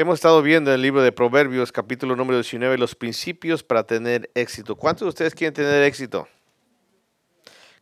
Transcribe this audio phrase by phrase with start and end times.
[0.00, 4.30] Hemos estado viendo en el libro de Proverbios, capítulo número 19, los principios para tener
[4.36, 4.76] éxito.
[4.76, 6.28] ¿Cuántos de ustedes quieren tener éxito?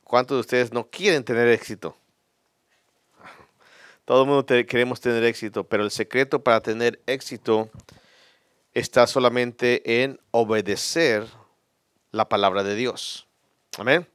[0.03, 1.95] ¿Cuántos de ustedes no quieren tener éxito?
[4.07, 7.69] Todo el mundo queremos tener éxito, pero el secreto para tener éxito
[8.73, 11.27] está solamente en obedecer
[12.13, 13.27] la palabra de Dios.
[13.77, 14.09] Amén.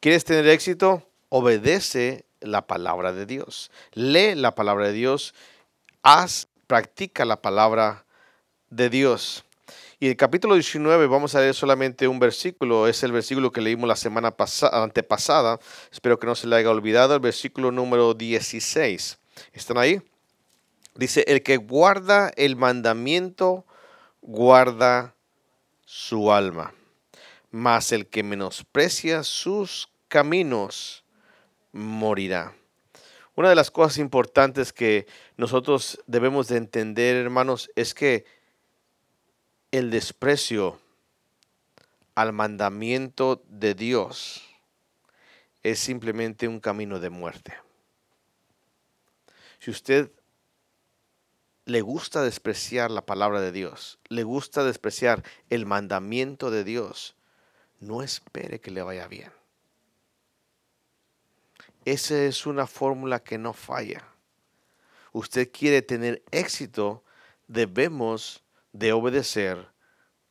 [0.00, 1.08] ¿Quieres tener éxito?
[1.30, 3.70] Obedece la palabra de Dios.
[3.92, 5.32] Lee la palabra de Dios.
[6.02, 8.04] Haz practica la palabra
[8.70, 9.44] de Dios.
[9.98, 13.88] Y el capítulo 19 vamos a leer solamente un versículo, es el versículo que leímos
[13.88, 15.58] la semana pasada, antepasada,
[15.90, 19.18] espero que no se le haya olvidado, el versículo número 16.
[19.54, 20.02] ¿Están ahí?
[20.94, 23.64] Dice, el que guarda el mandamiento,
[24.20, 25.14] guarda
[25.86, 26.74] su alma,
[27.50, 31.04] mas el que menosprecia sus caminos,
[31.72, 32.54] morirá.
[33.36, 38.24] Una de las cosas importantes que nosotros debemos de entender, hermanos, es que
[39.70, 40.80] el desprecio
[42.14, 44.42] al mandamiento de Dios
[45.62, 47.52] es simplemente un camino de muerte.
[49.58, 50.10] Si usted
[51.66, 57.16] le gusta despreciar la palabra de Dios, le gusta despreciar el mandamiento de Dios,
[57.80, 59.35] no espere que le vaya bien.
[61.86, 64.02] Esa es una fórmula que no falla.
[65.12, 67.04] Usted quiere tener éxito,
[67.46, 68.42] debemos
[68.72, 69.68] de obedecer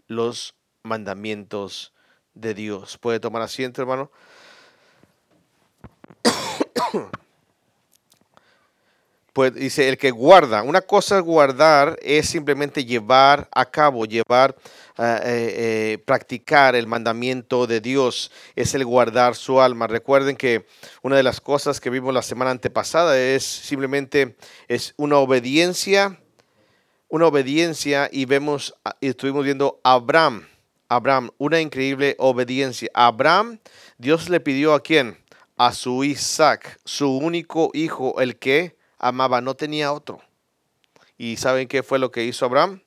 [0.07, 1.93] los mandamientos
[2.33, 2.97] de Dios.
[2.97, 4.11] ¿Puede tomar asiento, hermano?
[9.35, 10.63] Pues dice el que guarda.
[10.63, 14.55] Una cosa guardar es simplemente llevar a cabo, llevar,
[14.97, 18.31] uh, eh, practicar el mandamiento de Dios.
[18.55, 19.87] Es el guardar su alma.
[19.87, 20.65] Recuerden que
[21.01, 24.37] una de las cosas que vimos la semana antepasada es simplemente
[24.69, 26.17] es una obediencia,
[27.09, 30.47] una obediencia y vemos y estuvimos viendo Abraham.
[30.87, 32.89] Abraham, una increíble obediencia.
[32.93, 33.59] Abraham,
[33.97, 35.17] Dios le pidió a quién?
[35.57, 38.74] A su Isaac, su único hijo, el que
[39.07, 40.19] amaba, no tenía otro.
[41.17, 42.81] ¿Y saben qué fue lo que hizo Abraham?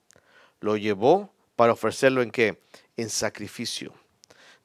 [0.60, 2.60] Lo llevó para ofrecerlo en qué?
[2.96, 3.94] En sacrificio.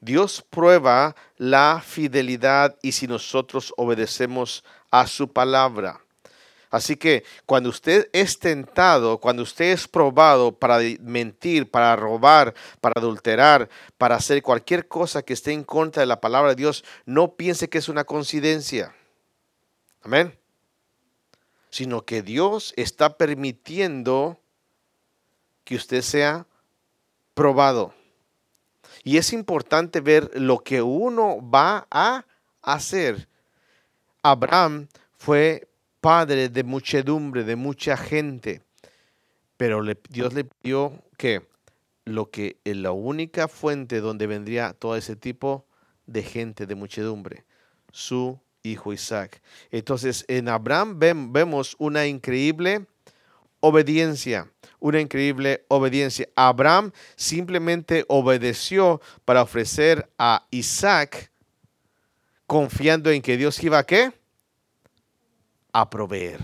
[0.00, 6.00] Dios prueba la fidelidad y si nosotros obedecemos a su palabra.
[6.70, 13.00] Así que cuando usted es tentado, cuando usted es probado para mentir, para robar, para
[13.00, 17.36] adulterar, para hacer cualquier cosa que esté en contra de la palabra de Dios, no
[17.36, 18.94] piense que es una coincidencia.
[20.02, 20.43] Amén
[21.74, 24.38] sino que Dios está permitiendo
[25.64, 26.46] que usted sea
[27.34, 27.92] probado.
[29.02, 32.26] Y es importante ver lo que uno va a
[32.62, 33.26] hacer.
[34.22, 34.86] Abraham
[35.16, 35.66] fue
[36.00, 38.62] padre de muchedumbre, de mucha gente,
[39.56, 41.44] pero Dios le pidió que
[42.04, 45.66] lo que es la única fuente donde vendría todo ese tipo
[46.06, 47.44] de gente, de muchedumbre,
[47.90, 49.40] su hijo Isaac.
[49.70, 52.86] Entonces, en Abraham vemos una increíble
[53.60, 56.28] obediencia, una increíble obediencia.
[56.34, 61.30] Abraham simplemente obedeció para ofrecer a Isaac,
[62.46, 64.12] confiando en que Dios iba a qué?
[65.72, 66.40] A proveer.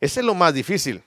[0.00, 1.02] Ese es lo más difícil.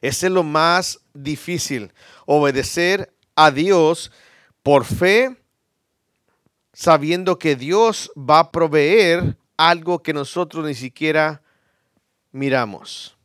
[0.00, 1.92] Ese es lo más difícil.
[2.26, 4.10] Obedecer a Dios
[4.62, 5.37] por fe
[6.78, 11.42] sabiendo que Dios va a proveer algo que nosotros ni siquiera
[12.30, 13.16] miramos.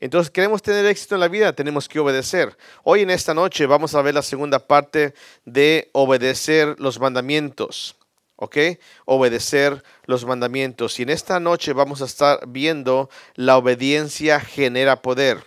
[0.00, 2.58] Entonces, queremos tener éxito en la vida, tenemos que obedecer.
[2.82, 7.94] Hoy en esta noche vamos a ver la segunda parte de obedecer los mandamientos.
[8.34, 8.56] ¿Ok?
[9.04, 10.98] Obedecer los mandamientos.
[10.98, 15.38] Y en esta noche vamos a estar viendo la obediencia genera poder.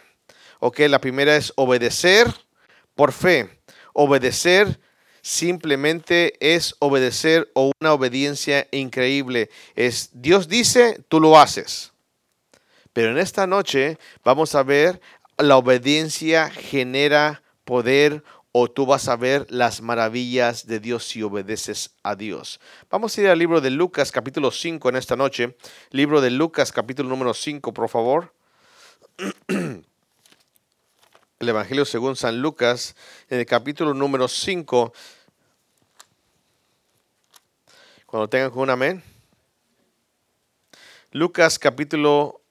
[0.62, 0.80] ¿Ok?
[0.88, 2.34] La primera es obedecer
[2.96, 3.60] por fe.
[3.92, 4.80] Obedecer
[5.30, 9.52] simplemente es obedecer o una obediencia increíble.
[9.76, 11.94] Es Dios dice, tú lo haces.
[12.94, 15.00] Pero en esta noche vamos a ver
[15.38, 21.92] la obediencia genera poder o tú vas a ver las maravillas de Dios si obedeces
[22.02, 22.60] a Dios.
[22.90, 25.56] Vamos a ir al libro de Lucas capítulo 5 en esta noche.
[25.92, 28.34] Libro de Lucas capítulo número 5, por favor.
[31.40, 32.96] el Evangelio según San Lucas,
[33.30, 34.92] en el capítulo número 5.
[38.10, 39.04] Cuando tengan un amén.
[41.12, 42.42] Lucas capítulo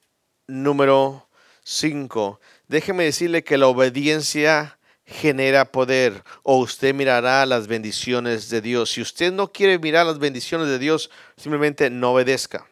[0.47, 1.29] número
[1.65, 2.39] 5.
[2.69, 8.93] Déjeme decirle que la obediencia genera poder o usted mirará las bendiciones de Dios.
[8.93, 12.69] Si usted no quiere mirar las bendiciones de Dios, simplemente no obedezca.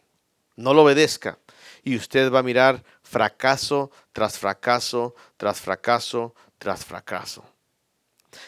[0.54, 1.40] No lo obedezca.
[1.82, 7.44] Y usted va a mirar fracaso tras fracaso, tras fracaso, tras fracaso.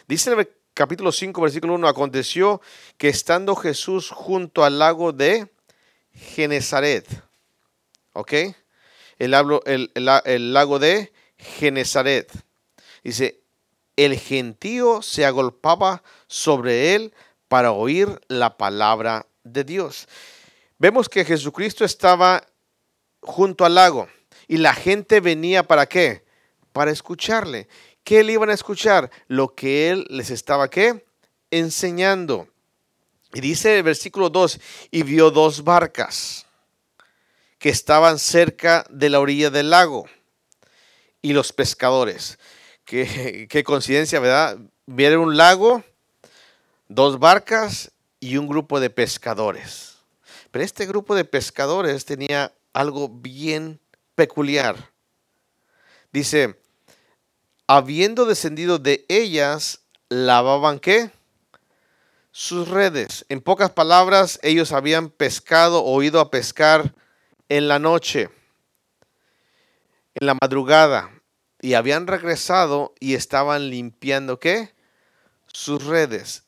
[0.06, 0.31] Dice
[0.78, 2.60] capítulo 5, versículo 1, aconteció
[2.98, 5.50] que estando Jesús junto al lago de
[6.14, 7.04] Genezaret,
[8.12, 8.32] ¿ok?
[9.19, 12.30] El, lago de Genezaret.
[13.02, 13.40] Dice,
[13.96, 17.12] el gentío se agolpaba sobre él
[17.48, 20.06] para oír la palabra de Dios.
[20.78, 22.46] Vemos que Jesucristo estaba
[23.20, 24.06] junto al lago
[24.46, 26.25] y la gente venía para qué?
[26.70, 27.66] Para escucharle.
[28.08, 29.10] ¿Qué le iban a escuchar?
[29.26, 31.05] Lo que él les estaba qué?
[31.50, 32.49] Enseñando.
[33.34, 34.58] Y dice el versículo 2,
[34.90, 36.46] y vio dos barcas
[37.58, 40.06] que estaban cerca de la orilla del lago
[41.20, 42.38] y los pescadores
[42.87, 44.56] Qué, coincidencia, ¿verdad?
[44.87, 45.84] Vieron un lago,
[46.88, 49.99] dos barcas y un grupo de pescadores.
[50.50, 53.78] Pero este grupo de pescadores tenía algo bien
[54.14, 54.93] peculiar.
[56.11, 56.58] Dice,
[57.69, 61.12] habiendo descendido de ellas, lavaban qué?
[62.32, 63.26] Sus redes.
[63.29, 66.94] En pocas palabras, ellos habían pescado o ido a pescar
[67.49, 68.31] en la noche,
[70.15, 71.11] en la madrugada
[71.61, 74.75] y habían regresado y estaban limpiando qué?
[75.47, 76.44] Sus redes.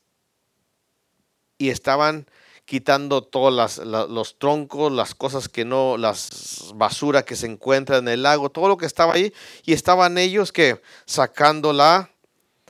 [1.59, 2.27] Y estaban
[2.71, 8.23] quitando todos los troncos, las cosas que no, las basura que se encuentra en el
[8.23, 9.35] lago, todo lo que estaba ahí.
[9.65, 12.11] Y estaban ellos que sacando la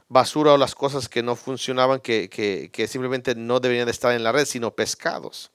[0.08, 4.25] basura o las cosas que no funcionaban, que, que simplemente no deberían de estar en
[4.25, 5.50] la red, sino pescados.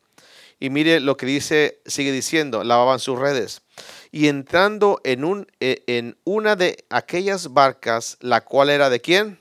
[0.59, 3.63] Y mire lo que dice, sigue diciendo, lavaban sus redes
[4.11, 9.39] y entrando en, un, e, en una de aquellas barcas, la cual era de quién?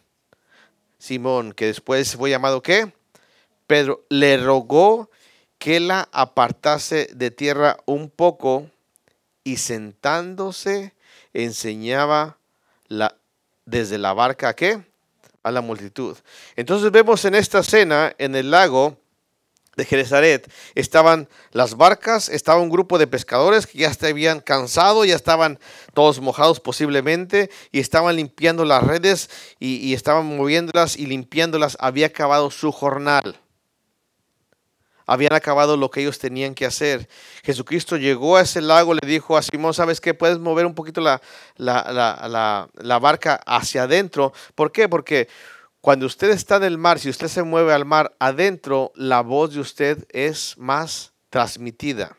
[0.96, 2.90] Simón, que después fue llamado qué?
[3.66, 5.10] Pedro, le rogó
[5.58, 8.70] que la apartase de tierra un poco
[9.44, 10.94] y sentándose
[11.32, 12.38] enseñaba
[12.88, 13.16] la,
[13.64, 14.82] desde la barca a qué?
[15.42, 16.16] A la multitud.
[16.56, 18.98] Entonces vemos en esta escena en el lago
[19.76, 25.04] de Genezaret estaban las barcas, estaba un grupo de pescadores que ya se habían cansado,
[25.04, 25.58] ya estaban
[25.94, 31.76] todos mojados posiblemente y estaban limpiando las redes y estaban moviéndolas y limpiándolas.
[31.80, 33.40] Había acabado su jornal.
[35.06, 37.08] Habían acabado lo que ellos tenían que hacer.
[37.42, 40.14] Jesucristo llegó a ese lago, le dijo a Simón, ¿sabes qué?
[40.14, 41.20] Puedes mover un poquito la,
[41.56, 44.32] la, la, la barca hacia adentro.
[44.54, 44.88] ¿Por qué?
[44.88, 45.28] Porque
[45.80, 49.52] cuando usted está en el mar, si usted se mueve al mar adentro, la voz
[49.52, 52.16] de usted es más transmitida.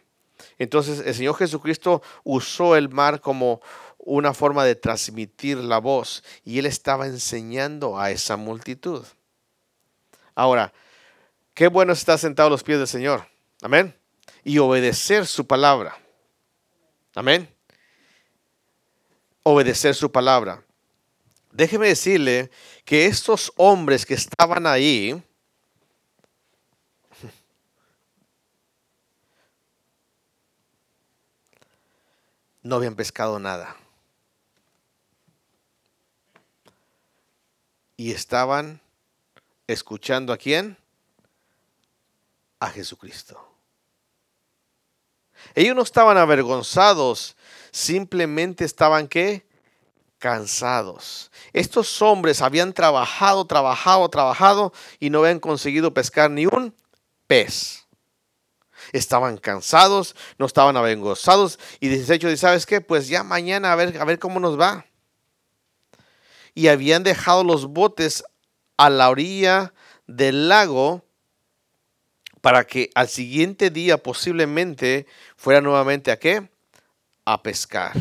[0.59, 3.61] Entonces el Señor Jesucristo usó el mar como
[3.97, 9.03] una forma de transmitir la voz y él estaba enseñando a esa multitud.
[10.35, 10.71] Ahora,
[11.55, 13.27] qué bueno estar sentado a los pies del Señor.
[13.63, 13.97] Amén.
[14.43, 15.97] Y obedecer su palabra.
[17.15, 17.49] Amén.
[19.41, 20.63] Obedecer su palabra.
[21.51, 22.51] Déjeme decirle
[22.83, 25.23] que estos hombres que estaban ahí,
[32.61, 33.77] no habían pescado nada.
[37.95, 38.81] Y estaban
[39.67, 40.77] escuchando a quién?
[42.59, 43.39] A Jesucristo.
[45.53, 47.35] Ellos no estaban avergonzados,
[47.71, 49.45] simplemente estaban qué?
[50.25, 51.29] cansados.
[51.53, 56.73] Estos hombres habían trabajado, trabajado, trabajado y no habían conseguido pescar ni un
[57.27, 57.85] pez.
[58.91, 62.81] Estaban cansados, no estaban avergonzados y deshecho de, ¿sabes qué?
[62.81, 64.87] Pues ya mañana a ver, a ver cómo nos va.
[66.55, 68.23] Y habían dejado los botes
[68.77, 69.75] a la orilla
[70.07, 71.04] del lago
[72.45, 76.47] para que al siguiente día posiblemente fuera nuevamente a qué?
[77.25, 77.93] A pescar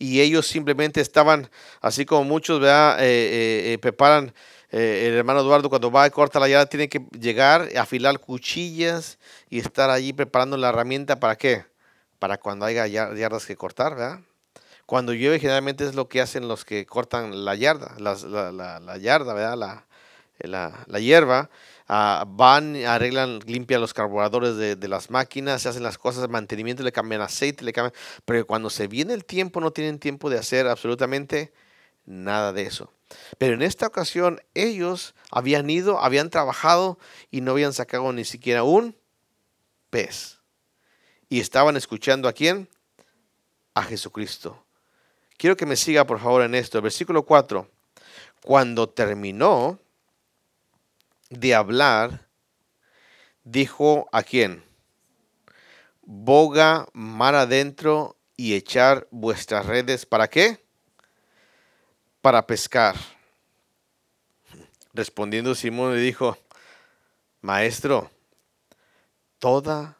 [0.00, 1.48] y ellos simplemente estaban,
[1.80, 2.98] así como muchos, ¿verdad?
[2.98, 4.34] Eh, eh, eh, preparan,
[4.70, 9.60] el hermano Eduardo cuando va y corta la yarda tiene que llegar, afilar cuchillas y
[9.60, 11.66] estar allí preparando la herramienta para qué?
[12.18, 14.20] Para cuando haya yardas que cortar, ¿verdad?
[14.86, 19.34] Cuando llueve generalmente es lo que hacen los que cortan la yarda, la, la, la,
[19.34, 19.56] ¿verdad?
[20.40, 21.48] La, la hierba
[21.88, 26.92] Van, arreglan, limpian los carburadores de, las máquinas, se hacen las cosas de mantenimiento, le
[26.92, 27.94] cambian aceite, le cambian,
[28.26, 31.52] pero cuando se viene el tiempo no tienen tiempo de hacer absolutamente
[32.04, 32.92] nada de eso.
[33.38, 36.98] Pero en esta ocasión ellos habían ido, habían trabajado
[37.30, 38.94] y no habían sacado ni siquiera un
[39.88, 40.40] pez.
[41.30, 42.68] Y estaban escuchando a quién?
[43.74, 44.62] A Jesucristo.
[45.38, 46.82] Quiero que me siga por favor en esto.
[46.82, 47.70] Versículo 4.
[48.42, 49.78] Cuando terminó,
[51.30, 52.28] de hablar,
[53.44, 54.68] dijo a quién?
[56.10, 60.06] boga mar adentro y echar vuestras redes.
[60.06, 60.64] ¿Para qué?
[62.22, 62.96] Para pescar.
[64.94, 66.38] Respondiendo Simón le dijo,
[67.42, 68.10] Maestro,
[69.38, 69.98] toda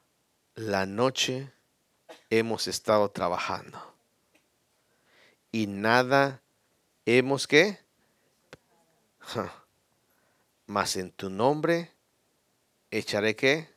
[0.55, 1.53] la noche
[2.31, 3.79] hemos estado trabajando
[5.53, 6.41] y nada
[7.05, 7.79] hemos que,
[10.69, 11.91] mas en tu nombre
[12.93, 13.69] echaré que.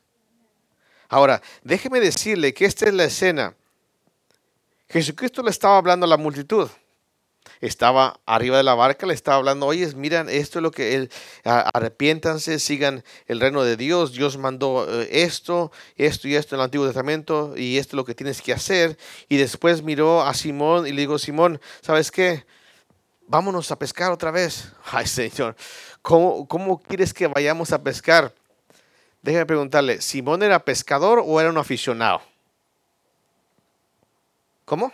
[1.08, 3.56] Ahora, déjeme decirle que esta es la escena.
[4.88, 6.70] Jesucristo le estaba hablando a la multitud
[7.60, 11.10] estaba arriba de la barca, le estaba hablando, oye, miran, esto es lo que él,
[11.44, 16.64] arrepiéntanse, sigan el reino de Dios, Dios mandó eh, esto, esto y esto en el
[16.64, 18.98] Antiguo Testamento, y esto es lo que tienes que hacer.
[19.28, 22.44] Y después miró a Simón y le dijo, Simón, ¿sabes qué?
[23.28, 24.72] Vámonos a pescar otra vez.
[24.90, 25.56] Ay, Señor,
[26.02, 28.34] ¿cómo, cómo quieres que vayamos a pescar?
[29.22, 32.20] Déjame preguntarle, ¿Simón era pescador o era un aficionado?
[34.64, 34.92] ¿Cómo?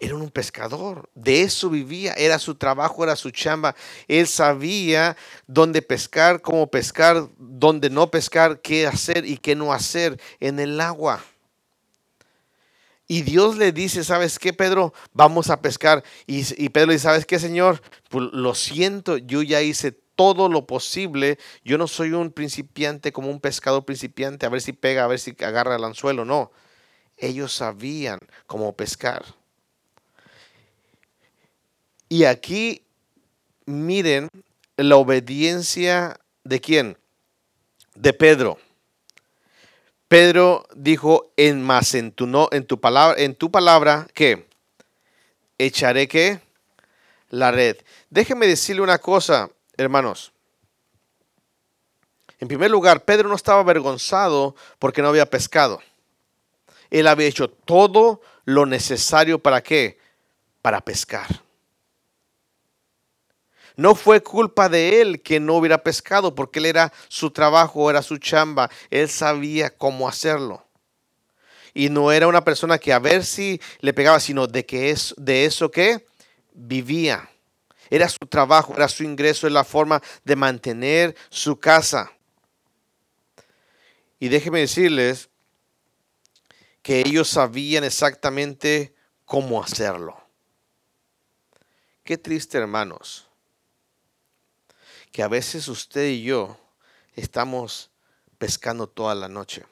[0.00, 3.74] era un pescador, de eso vivía, era su trabajo, era su chamba.
[4.08, 10.20] Él sabía dónde pescar, cómo pescar, dónde no pescar, qué hacer y qué no hacer
[10.40, 11.24] en el agua.
[13.06, 14.94] Y Dios le dice, ¿sabes qué, Pedro?
[15.12, 16.02] Vamos a pescar.
[16.26, 17.82] Y, Pedro dice, ¿sabes qué, Señor?
[18.08, 21.38] Pues lo siento, yo ya hice todo lo posible.
[21.64, 25.18] Yo no soy un principiante como un pescador principiante, a ver si pega, a ver
[25.18, 26.24] si agarra el anzuelo.
[26.24, 26.50] No,
[27.18, 29.24] ellos sabían cómo pescar.
[32.08, 32.82] Y aquí
[33.66, 34.28] miren
[34.76, 36.98] la obediencia de quién?
[37.94, 38.58] De Pedro.
[40.08, 44.46] Pedro dijo en más en tu no en tu palabra en tu palabra que
[45.58, 46.40] echaré que
[47.30, 47.76] la red.
[48.10, 50.32] Déjeme decirle una cosa, hermanos.
[52.38, 55.80] En primer lugar, Pedro no estaba avergonzado porque no había pescado.
[56.90, 59.98] Él había hecho todo lo necesario para qué?
[60.62, 61.43] Para pescar.
[63.76, 68.02] No fue culpa de él que no hubiera pescado, porque él era su trabajo, era
[68.02, 70.64] su chamba, él sabía cómo hacerlo.
[71.72, 75.12] Y no era una persona que a ver si le pegaba, sino de que es
[75.16, 76.06] de eso que
[76.52, 77.28] vivía.
[77.90, 82.12] Era su trabajo, era su ingreso, era la forma de mantener su casa.
[84.20, 85.28] Y déjenme decirles
[86.80, 90.16] que ellos sabían exactamente cómo hacerlo.
[92.04, 93.28] Qué triste, hermanos
[95.14, 96.58] que a veces usted y yo
[97.14, 97.92] estamos
[98.36, 99.64] pescando toda la noche.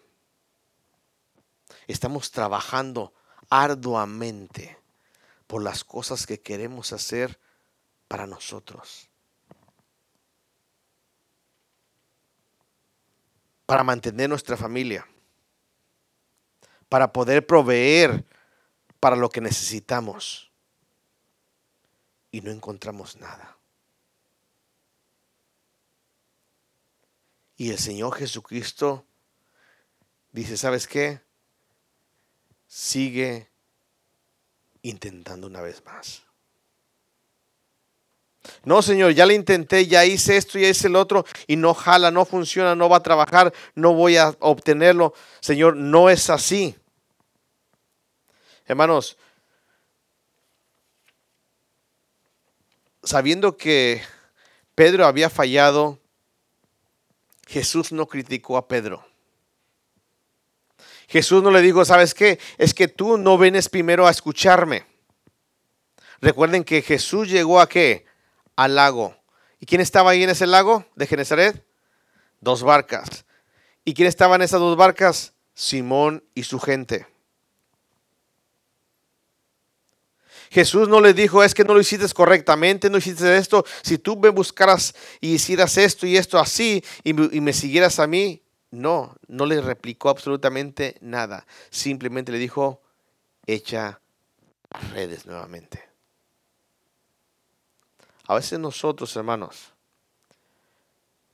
[1.88, 3.12] Estamos trabajando
[3.50, 4.78] arduamente
[5.48, 7.40] por las cosas que queremos hacer
[8.06, 9.10] para nosotros.
[13.66, 15.08] Para mantener nuestra familia.
[16.88, 18.24] Para poder proveer
[19.00, 20.52] para lo que necesitamos.
[22.30, 23.58] Y no encontramos nada.
[27.56, 29.04] Y el Señor Jesucristo
[30.32, 31.20] dice, ¿sabes qué?
[32.66, 33.50] Sigue
[34.82, 36.22] intentando una vez más.
[38.64, 42.10] No, Señor, ya le intenté, ya hice esto, ya hice el otro y no jala,
[42.10, 45.14] no funciona, no va a trabajar, no voy a obtenerlo.
[45.40, 46.74] Señor, no es así.
[48.66, 49.16] Hermanos,
[53.02, 54.02] sabiendo que
[54.74, 55.98] Pedro había fallado,
[57.52, 59.04] Jesús no criticó a Pedro.
[61.06, 62.40] Jesús no le dijo, ¿sabes qué?
[62.56, 64.86] Es que tú no vienes primero a escucharme.
[66.22, 68.06] Recuerden que Jesús llegó a qué?
[68.56, 69.14] Al lago.
[69.60, 71.62] ¿Y quién estaba ahí en ese lago de Genezaret?
[72.40, 73.26] Dos barcas.
[73.84, 75.34] ¿Y quién estaba en esas dos barcas?
[75.52, 77.06] Simón y su gente.
[80.52, 83.64] Jesús no le dijo, es que no lo hiciste correctamente, no hiciste esto.
[83.80, 88.42] Si tú me buscaras y hicieras esto y esto así y me, siguieras a mí,
[88.70, 91.46] no, no le replicó absolutamente nada.
[91.70, 92.82] Simplemente le dijo,
[93.46, 94.02] echa
[94.92, 95.88] redes nuevamente.
[98.26, 99.72] A veces nosotros, hermanos,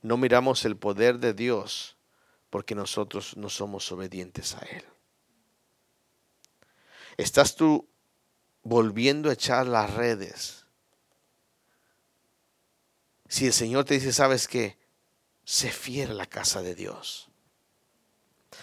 [0.01, 1.97] no miramos el poder de Dios
[2.49, 4.85] porque nosotros no somos obedientes a Él.
[7.17, 7.85] ¿Estás tú
[8.63, 10.65] volviendo a echar las redes.
[13.27, 14.77] Si el Señor te dice, ¿sabes qué?
[15.45, 17.29] Sé fiel a la casa de Dios.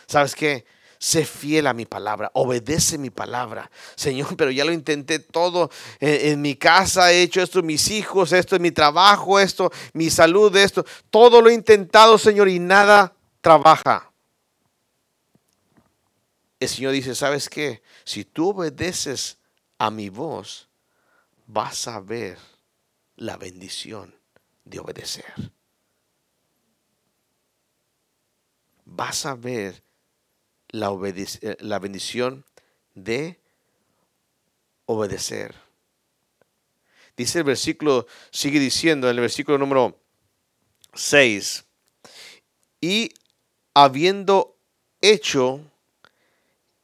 [0.07, 0.67] ¿Sabes qué?
[0.99, 3.71] Sé fiel a mi palabra, obedece mi palabra.
[3.95, 5.71] Señor, pero ya lo intenté todo.
[6.00, 10.55] En, mi casa he hecho esto, mis hijos, esto, en mi trabajo, esto, mi salud,
[10.57, 10.85] esto.
[11.11, 14.11] Todo lo he intentado, Señor, y nada trabaja.
[16.59, 17.83] el Señor dice, ¿sabes qué?
[18.05, 19.36] Si tú obedeces
[19.78, 20.68] a mi voz,
[21.47, 22.38] vas a ver
[23.16, 24.14] la bendición
[24.64, 25.33] de obedecer.
[28.85, 29.83] Vas a ver
[30.68, 32.45] la, eh, la bendición
[32.95, 33.40] de
[34.87, 35.54] obedecer.
[37.16, 39.99] Dice el versículo, sigue diciendo en el versículo número
[40.95, 41.64] 6,
[42.80, 43.12] y
[43.75, 44.56] habiendo
[45.00, 45.61] hecho,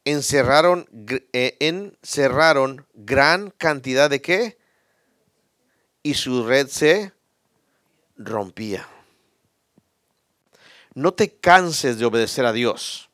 [0.05, 0.89] encerraron,
[1.33, 4.59] eh, encerraron gran cantidad de qué?
[6.03, 7.13] Y su red se
[8.17, 8.89] rompía.
[10.95, 13.09] No te canses de obedecer a Dios.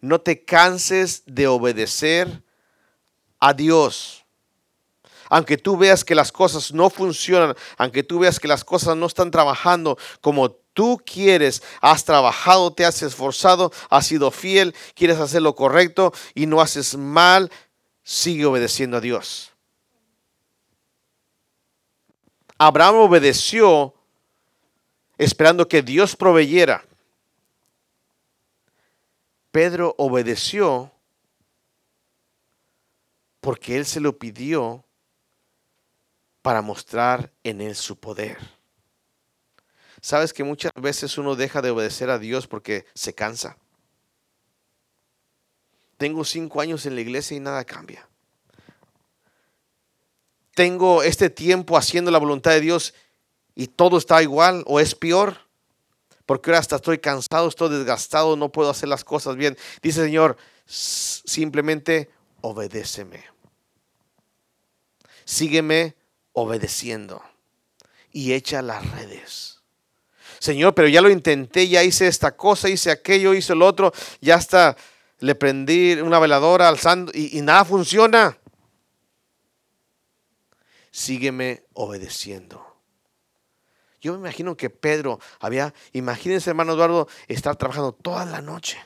[0.00, 2.42] No te canses de obedecer
[3.40, 4.24] a Dios.
[5.28, 9.06] Aunque tú veas que las cosas no funcionan, aunque tú veas que las cosas no
[9.06, 15.40] están trabajando como tú quieres, has trabajado, te has esforzado, has sido fiel, quieres hacer
[15.40, 17.50] lo correcto y no haces mal,
[18.04, 19.52] sigue obedeciendo a Dios.
[22.58, 23.94] Abraham obedeció
[25.16, 26.84] esperando que Dios proveyera.
[29.50, 30.92] Pedro obedeció
[33.40, 34.84] porque él se lo pidió
[36.42, 38.55] para mostrar en él su poder.
[40.06, 43.56] ¿Sabes que muchas veces uno deja de obedecer a Dios porque se cansa?
[45.96, 48.08] Tengo cinco años en la iglesia y nada cambia.
[50.54, 52.94] Tengo este tiempo haciendo la voluntad de Dios
[53.56, 55.38] y todo está igual o es peor.
[56.24, 59.58] Porque ahora hasta estoy cansado, estoy desgastado, no puedo hacer las cosas bien.
[59.82, 60.36] Dice Señor,
[60.66, 62.10] simplemente
[62.42, 63.24] obedéceme.
[65.24, 65.96] Sígueme
[66.32, 67.24] obedeciendo
[68.12, 69.55] y echa las redes.
[70.38, 74.36] Señor, pero ya lo intenté, ya hice esta cosa, hice aquello, hice el otro, ya
[74.36, 74.76] hasta
[75.18, 78.38] le prendí una veladora al santo y, nada funciona.
[80.90, 82.64] Sígueme obedeciendo.
[84.00, 88.78] Yo me imagino que Pedro había, imagínense hermano Eduardo, estar trabajando toda la noche.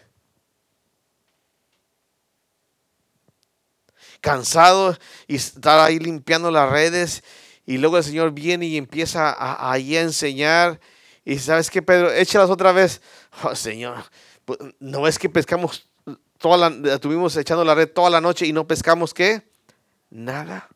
[4.21, 7.23] cansado y estar ahí limpiando las redes.
[7.67, 10.81] Y luego el Señor viene y empieza a, ahí a enseñar.
[11.25, 13.01] Y sabes que Pedro, échalas otra vez.
[13.43, 13.97] Oh, Señor,
[14.45, 15.89] pues, no es que pescamos
[16.39, 19.49] toda la, estuvimos echando la red toda la noche y no pescamos qué?
[20.09, 20.69] Nada.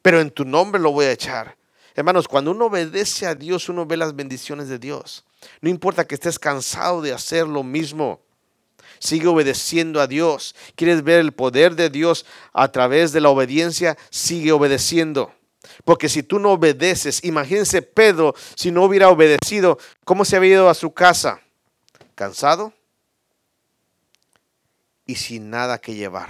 [0.00, 1.56] Pero en tu nombre lo voy a echar.
[1.94, 5.24] Hermanos, cuando uno obedece a Dios, uno ve las bendiciones de Dios.
[5.60, 8.20] No importa que estés cansado de hacer lo mismo.
[8.98, 10.54] Sigue obedeciendo a Dios.
[10.76, 13.98] ¿Quieres ver el poder de Dios a través de la obediencia?
[14.10, 15.34] Sigue obedeciendo.
[15.84, 20.68] Porque si tú no obedeces, imagínense Pedro, si no hubiera obedecido, ¿cómo se había ido
[20.68, 21.40] a su casa?
[22.14, 22.72] Cansado
[25.06, 26.28] y sin nada que llevar.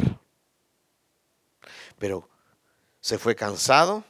[1.99, 2.29] Pero
[3.01, 4.05] se fue cansado,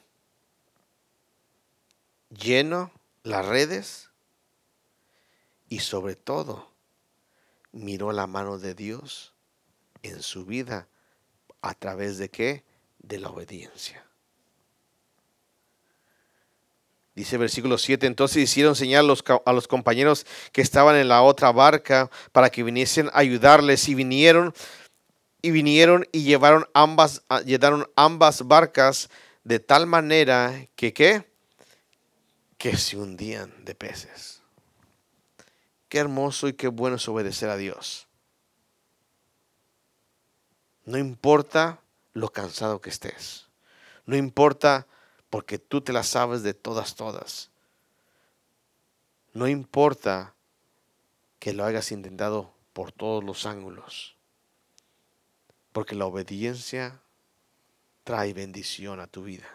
[2.31, 2.91] lleno
[3.23, 4.11] las redes
[5.69, 6.71] y sobre todo
[7.73, 9.33] miró la mano de Dios
[10.03, 10.89] en su vida
[11.61, 12.65] a través de qué?
[12.99, 14.05] De la obediencia.
[17.15, 19.05] Dice versículo 7, entonces hicieron señal
[19.45, 23.95] a los, compañeros que estaban en la otra barca para que viniesen a ayudarles y
[23.95, 24.55] vinieron
[25.43, 29.11] y vinieron y llevaron ambas, llevaron ambas barcas
[29.45, 31.31] de tal manera que qué?
[32.57, 34.41] Que se hundían de peces.
[35.89, 38.07] Qué hermoso y qué bueno es obedecer a Dios.
[40.87, 41.81] No importa
[42.15, 43.49] lo cansado que estés.
[44.07, 44.87] No importa
[45.33, 47.51] porque tú te la sabes de todas, todas.
[49.33, 50.35] No importa
[51.39, 54.15] que lo hayas intentado por todos los ángulos.
[55.73, 57.01] Porque la obediencia
[58.05, 59.49] trae bendición a tu vida.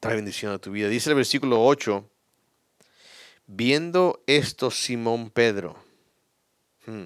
[0.00, 0.88] Trae bendición a tu vida.
[0.88, 2.10] Dice el versículo 8
[3.46, 5.76] Viendo esto Simón Pedro
[6.86, 7.04] hmm,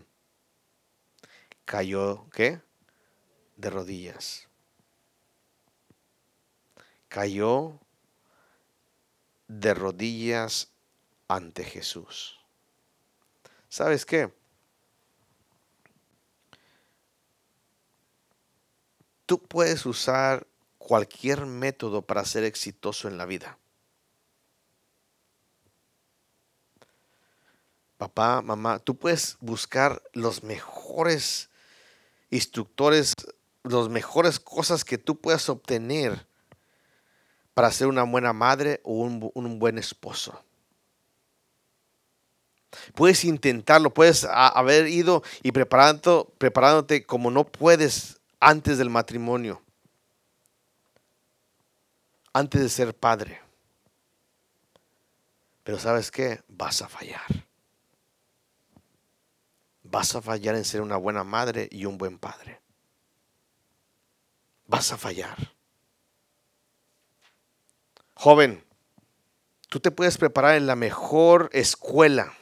[1.67, 2.63] cayó, ¿qué?
[3.57, 4.49] De rodillas.
[7.15, 7.79] Cayó
[9.47, 10.73] de rodillas
[11.29, 12.41] ante Jesús.
[13.69, 14.35] ¿Sabes qué?
[19.27, 20.45] Tú puedes usar
[20.77, 23.59] cualquier método para ser exitoso en la vida.
[27.97, 31.49] papá, mamá, tú puedes buscar los mejores
[32.29, 33.13] instructores,
[33.63, 36.27] las mejores cosas que tú puedas obtener
[37.55, 40.45] para ser una buena madre o un, buen esposo.
[42.95, 49.63] Puedes intentarlo, puedes haber ido y preparando, preparándote como no puedes antes del matrimonio,
[52.33, 53.41] antes de ser padre.
[55.63, 56.43] Pero sabes qué?
[56.49, 57.47] Vas a fallar.
[59.85, 62.61] Vas a fallar en ser una buena madre y un buen padre.
[64.67, 65.54] Vas a fallar.
[68.25, 68.65] Joven,
[69.69, 72.33] tú te puedes preparar en la mejor escuela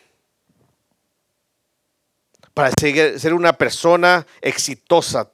[2.54, 5.32] para ser una persona exitosa,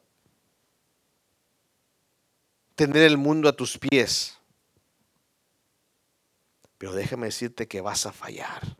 [2.76, 4.38] tener el mundo a tus pies.
[6.78, 8.74] Pero déjame decirte que vas a fallar.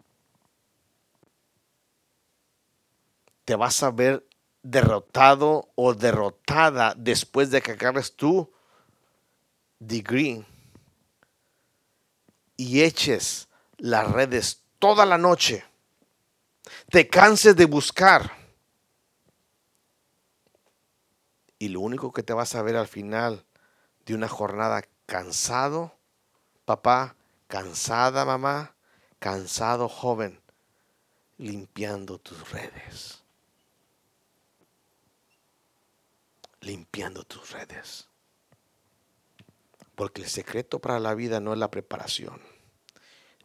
[3.45, 4.27] Te vas a ver
[4.63, 8.51] derrotado o derrotada después de que acabes tu
[9.79, 10.47] degree
[12.59, 15.65] y eches las redes toda la noche.
[16.91, 18.33] Te canses de buscar.
[21.59, 23.47] Y lo único que te vas a ver al final
[24.05, 25.95] de una jornada cansado,
[26.65, 27.15] papá,
[27.47, 28.75] cansada mamá,
[29.19, 30.41] cansado joven,
[31.39, 33.23] limpiando tus redes.
[36.61, 38.08] Limpiando tus redes.
[39.99, 42.41] Porque el secreto para la vida no es la preparación,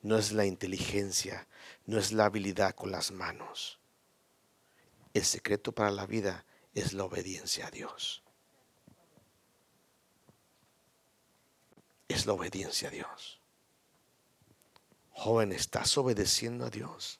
[0.03, 1.47] no es la inteligencia,
[1.87, 3.79] no es la habilidad con las manos.
[5.15, 8.21] El secreto para la vida es la obediencia a Dios.
[12.07, 13.41] Es la obediencia a Dios.
[15.09, 17.19] Joven, ¿estás obedeciendo a Dios?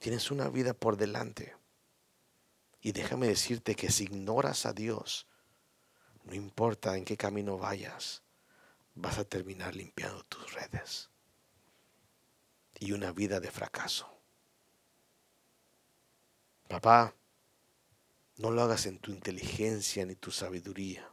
[0.00, 1.54] Tienes una vida por delante.
[2.80, 5.28] Y déjame decirte que si ignoras a Dios,
[6.26, 8.22] no importa en qué camino vayas,
[8.94, 11.08] vas a terminar limpiando tus redes.
[12.78, 14.12] Y una vida de fracaso.
[16.68, 17.14] Papá,
[18.38, 21.08] no lo hagas en tu inteligencia ni tu sabiduría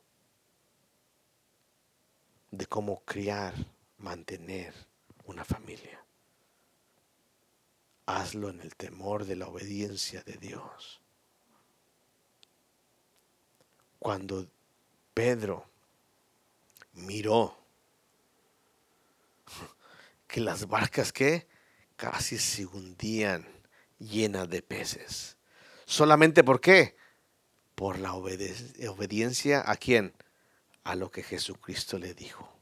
[2.50, 3.54] de cómo criar,
[3.98, 4.74] mantener
[5.26, 6.04] una familia.
[8.06, 11.02] Hazlo en el temor de la obediencia de Dios.
[14.00, 14.48] Cuando
[15.14, 15.70] Pedro
[16.94, 17.58] miró
[20.28, 21.48] que las barcas que
[21.96, 23.48] casi se hundían
[24.00, 25.38] llenas de peces.
[25.86, 26.96] ¿Solamente por qué?
[27.76, 30.14] Por la obediencia a quién?
[30.84, 32.53] A lo que Jesucristo le dijo.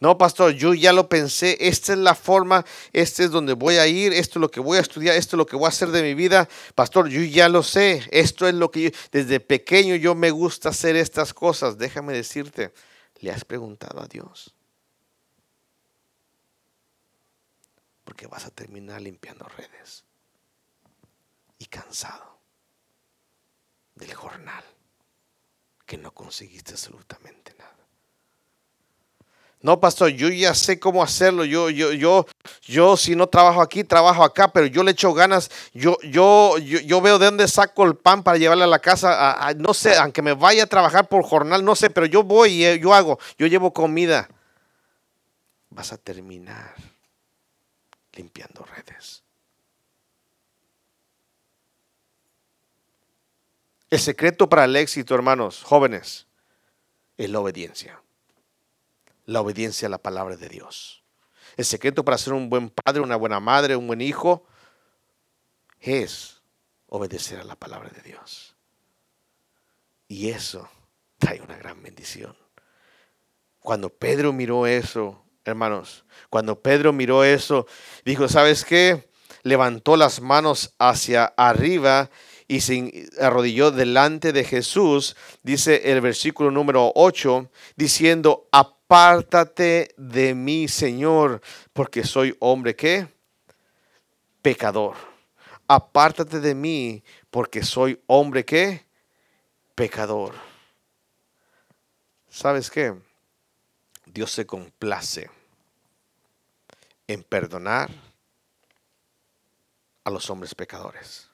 [0.00, 3.86] No, pastor, yo ya lo pensé, esta es la forma, este es donde voy a
[3.86, 5.90] ir, esto es lo que voy a estudiar, esto es lo que voy a hacer
[5.90, 6.48] de mi vida.
[6.74, 10.70] Pastor, yo ya lo sé, esto es lo que yo, desde pequeño yo me gusta
[10.70, 11.78] hacer estas cosas.
[11.78, 12.72] Déjame decirte,
[13.20, 14.54] ¿le has preguntado a Dios?
[18.04, 20.04] Porque vas a terminar limpiando redes
[21.58, 22.38] y cansado
[23.94, 24.64] del jornal
[25.86, 27.83] que no conseguiste absolutamente nada.
[29.64, 31.42] No, pastor, yo ya sé cómo hacerlo.
[31.46, 32.26] Yo, yo, yo,
[32.66, 35.50] yo, si no trabajo aquí, trabajo acá, pero yo le echo ganas.
[35.72, 39.54] Yo, yo, yo, veo de dónde saco el pan para llevarle a la casa.
[39.56, 42.64] no sé, aunque me vaya a trabajar por jornal, no sé, pero yo voy y
[42.66, 43.18] eh, yo hago.
[43.38, 44.28] Yo llevo comida.
[45.70, 46.74] Vas a terminar
[48.12, 49.22] limpiando redes.
[53.88, 56.26] El secreto para el éxito, hermanos, jóvenes,
[57.16, 58.03] es la obediencia
[59.24, 61.04] la obediencia a la palabra de Dios.
[61.56, 64.46] El secreto para ser un buen padre, una buena madre, un buen hijo,
[65.80, 66.42] es
[66.88, 68.56] obedecer a la palabra de Dios.
[70.08, 70.68] Y eso
[71.18, 72.36] trae una gran bendición.
[73.60, 77.66] Cuando Pedro miró eso, hermanos, cuando Pedro miró eso,
[78.04, 79.10] dijo, ¿sabes qué?
[79.42, 82.10] Levantó las manos hacia arriba
[82.46, 88.48] y se arrodilló delante de Jesús, dice el versículo número 8, diciendo,
[88.86, 91.40] apártate de mí, Señor,
[91.72, 93.08] porque soy hombre que
[94.42, 94.94] pecador.
[95.66, 98.84] Apártate de mí, porque soy hombre que
[99.74, 100.34] pecador.
[102.28, 102.94] ¿Sabes qué?
[104.04, 105.30] Dios se complace
[107.06, 107.90] en perdonar
[110.04, 111.30] a los hombres pecadores.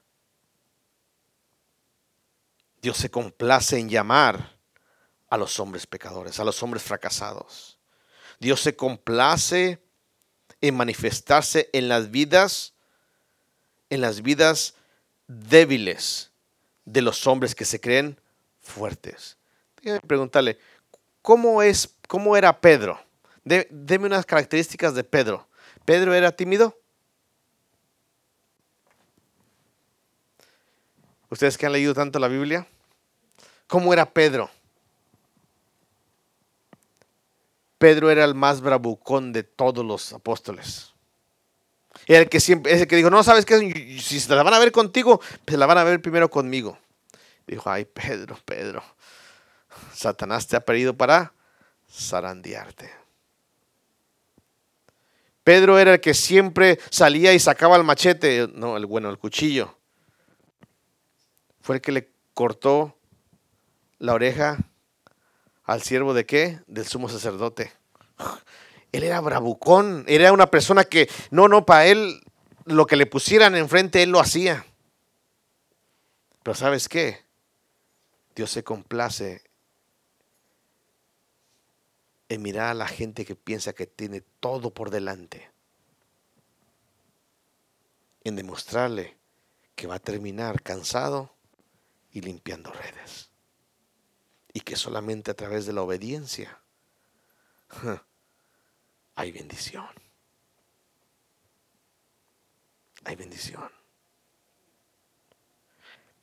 [2.81, 4.60] Dios se complace en llamar
[5.31, 7.79] a los hombres pecadores, a los hombres fracasados.
[8.39, 9.81] Dios se complace
[10.59, 12.73] en manifestarse en las vidas,
[13.89, 14.75] en las vidas
[15.27, 16.31] débiles
[16.83, 18.19] de los hombres que se creen
[18.59, 19.37] fuertes.
[19.81, 20.59] Déjame preguntarle,
[21.21, 22.99] ¿cómo, es, ¿cómo era Pedro?
[23.43, 25.47] deme unas características de Pedro.
[25.85, 26.77] ¿Pedro era tímido?
[31.29, 32.67] ¿Ustedes que han leído tanto la Biblia?
[33.67, 34.51] ¿Cómo era Pedro?
[37.81, 40.93] Pedro era el más bravucón de todos los apóstoles.
[42.05, 43.57] Era el que siempre, ese que dijo, no, ¿sabes qué?
[43.99, 46.77] Si se la van a ver contigo, pues la van a ver primero conmigo.
[47.47, 48.83] Dijo, ay, Pedro, Pedro,
[49.95, 51.33] Satanás te ha pedido para
[51.91, 52.91] zarandearte.
[55.43, 59.75] Pedro era el que siempre salía y sacaba el machete, no, el bueno, el cuchillo.
[61.61, 62.95] Fue el que le cortó
[63.97, 64.59] la oreja
[65.71, 66.59] al siervo de qué?
[66.67, 67.71] Del sumo sacerdote.
[68.91, 72.21] Él era bravucón, era una persona que, no, no, para él
[72.65, 74.65] lo que le pusieran enfrente, él lo hacía.
[76.43, 77.23] Pero ¿sabes qué?
[78.35, 79.43] Dios se complace
[82.27, 85.49] en mirar a la gente que piensa que tiene todo por delante.
[88.25, 89.17] En demostrarle
[89.75, 91.33] que va a terminar cansado
[92.11, 93.30] y limpiando redes
[94.53, 96.59] y que solamente a través de la obediencia
[99.15, 99.87] hay bendición.
[103.03, 103.69] Hay bendición.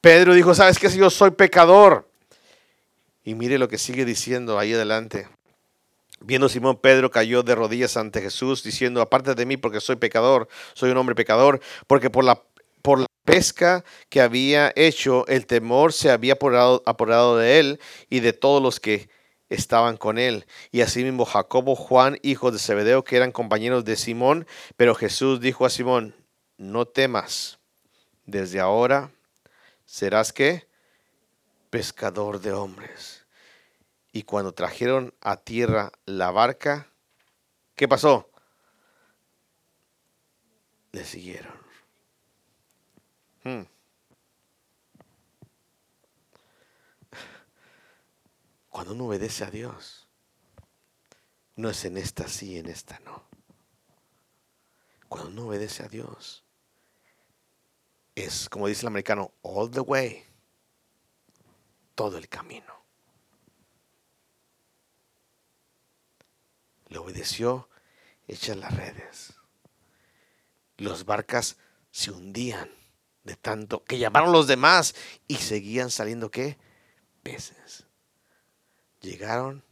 [0.01, 0.89] Pedro dijo, ¿sabes qué?
[0.89, 2.09] Si yo soy pecador.
[3.25, 5.29] Y mire lo que sigue diciendo ahí adelante.
[6.21, 10.49] Viendo Simón Pedro cayó de rodillas ante Jesús diciendo, aparte de mí porque soy pecador,
[10.75, 12.43] soy un hombre pecador, porque por la,
[13.29, 18.81] pesca que había hecho, el temor se había apoderado, de él y de todos los
[18.81, 19.11] que
[19.51, 20.47] estaban con él.
[20.73, 24.47] Y asimismo Jacobo, Juan, hijo de Zebedeo, que eran compañeros de Simón.
[24.79, 26.15] Pero Jesús dijo a Simón,
[26.57, 27.59] no temas,
[28.25, 29.11] desde ahora
[29.85, 30.67] serás que
[31.69, 33.27] pescador de hombres.
[34.11, 36.89] Y cuando trajeron a tierra la barca,
[37.77, 38.31] ¿qué pasó?
[40.93, 41.68] Le siguieron.
[43.49, 43.63] Hmm.
[48.69, 50.07] Cuando uno obedece a Dios,
[51.57, 53.25] no es en esta sí, en esta no.
[55.09, 56.45] Cuando uno obedece a Dios,
[58.15, 60.27] es como dice el americano, all the way,
[61.95, 62.85] todo el camino.
[66.89, 67.71] Le obedeció,
[68.27, 69.33] echa las redes.
[70.77, 71.57] Los barcas
[71.91, 72.78] se hundían
[73.29, 74.95] de tanto que llamaron los demás
[75.29, 76.57] y seguían saliendo qué?
[77.23, 77.87] Peces.
[79.03, 79.63] Llegaron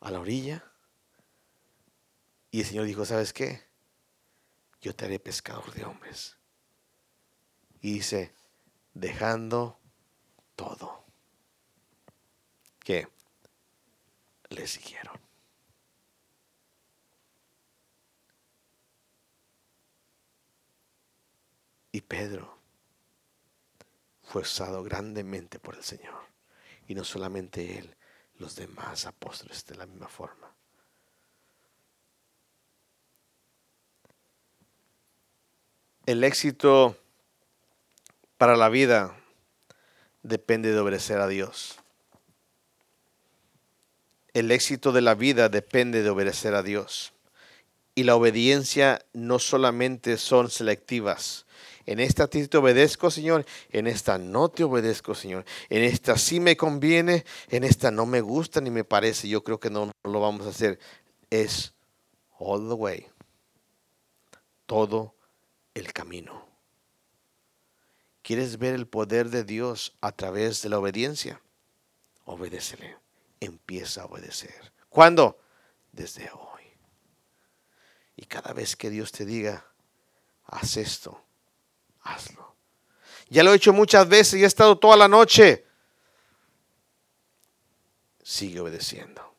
[0.00, 0.64] a la orilla
[2.50, 3.62] y el Señor dijo, ¿sabes qué?
[4.80, 6.38] Yo te haré pescador de hombres.
[7.82, 8.34] Y dice,
[8.94, 9.78] dejando
[10.56, 11.04] todo.
[12.80, 13.06] que
[14.48, 15.20] Le siguieron.
[21.92, 22.61] Y Pedro
[24.32, 26.22] fue usado grandemente por el Señor.
[26.88, 27.94] Y no solamente él,
[28.38, 30.50] los demás apóstoles de la misma forma.
[36.06, 36.96] El éxito
[38.38, 39.14] para la vida
[40.22, 41.76] depende de obedecer a Dios.
[44.32, 47.12] El éxito de la vida depende de obedecer a Dios.
[47.94, 51.44] Y la obediencia no solamente son selectivas,
[51.86, 53.44] en esta te obedezco, Señor.
[53.70, 55.44] En esta no te obedezco, Señor.
[55.68, 57.24] En esta sí me conviene.
[57.48, 59.28] En esta no me gusta ni me parece.
[59.28, 60.78] Yo creo que no, lo vamos a hacer.
[61.30, 61.74] Es
[62.38, 63.06] all the way.
[64.66, 65.14] Todo
[65.74, 66.46] el camino.
[68.22, 71.40] ¿Quieres ver el poder de Dios a través de la obediencia?
[72.24, 72.96] Obedécele.
[73.40, 74.72] Empieza a obedecer.
[74.88, 75.40] ¿Cuándo?
[75.90, 76.62] Desde hoy.
[78.14, 79.66] Y cada vez que Dios te diga,
[80.44, 81.24] haz esto,
[82.02, 82.54] hazlo.
[83.28, 85.64] Ya lo he hecho muchas veces y he estado toda la noche.
[88.22, 89.34] Sigue obedeciendo.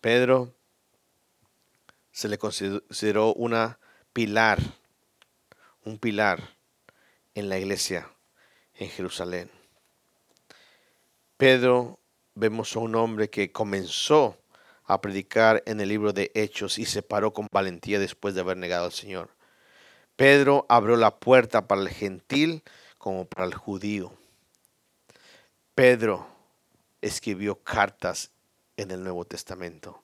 [0.00, 0.54] Pedro
[2.12, 3.78] se le consideró una
[4.12, 4.58] pilar,
[5.84, 6.56] un pilar
[7.34, 8.10] en la iglesia
[8.74, 9.50] en Jerusalén.
[11.36, 12.00] Pedro
[12.34, 14.36] vemos a un hombre que comenzó
[14.84, 18.56] a predicar en el libro de Hechos y se paró con valentía después de haber
[18.56, 19.30] negado al Señor.
[20.18, 22.64] Pedro abrió la puerta para el gentil
[22.98, 24.12] como para el judío.
[25.76, 26.26] Pedro
[27.00, 28.32] escribió cartas
[28.76, 30.02] en el Nuevo Testamento.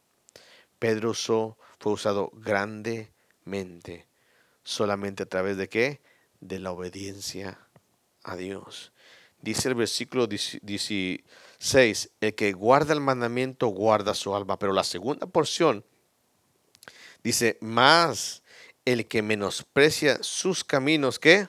[0.79, 4.07] Pedro fue usado grandemente
[4.63, 6.01] solamente a través de qué?
[6.39, 7.59] De la obediencia
[8.23, 8.93] a Dios.
[9.43, 14.61] Dice el versículo 16, el que guarda el mandamiento guarda su alma.
[14.61, 15.85] Pero la segunda porción
[17.25, 18.44] dice, más
[18.85, 21.49] el que menosprecia sus caminos, ¿qué?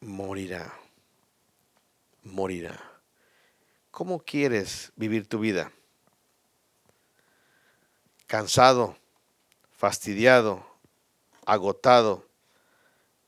[0.00, 0.78] Morirá.
[2.22, 2.80] Morirá.
[3.90, 5.72] ¿Cómo quieres vivir tu vida?
[8.26, 8.96] Cansado,
[9.70, 10.66] fastidiado,
[11.46, 12.26] agotado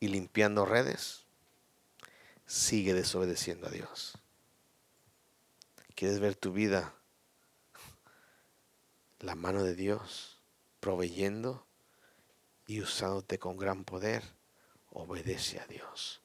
[0.01, 1.25] y limpiando redes,
[2.47, 4.19] sigue desobedeciendo a Dios.
[5.95, 6.95] ¿Quieres ver tu vida?
[9.21, 10.39] La mano de Dios
[10.81, 11.66] proveyendo
[12.67, 14.23] y usándote con gran poder.
[14.91, 16.23] Obedece a Dios.